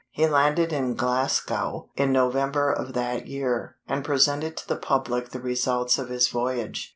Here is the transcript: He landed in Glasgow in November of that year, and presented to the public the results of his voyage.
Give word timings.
He 0.09 0.25
landed 0.25 0.73
in 0.73 0.95
Glasgow 0.95 1.91
in 1.95 2.11
November 2.11 2.71
of 2.73 2.93
that 2.93 3.27
year, 3.27 3.77
and 3.87 4.03
presented 4.03 4.57
to 4.57 4.67
the 4.67 4.75
public 4.77 5.29
the 5.29 5.39
results 5.39 5.99
of 5.99 6.09
his 6.09 6.27
voyage. 6.27 6.89